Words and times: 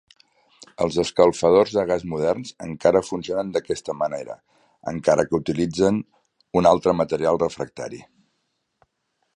Els 0.85 0.95
escalfadors 1.01 1.73
de 1.79 1.83
gas 1.91 2.05
moderns 2.13 2.53
encara 2.67 3.03
funcionen 3.09 3.51
d'aquesta 3.57 3.97
manera, 3.99 4.39
encara 4.95 5.27
que 5.29 5.39
utilitzen 5.43 6.01
un 6.63 6.71
altre 6.73 6.99
material 7.05 7.43
refractari. 7.47 8.03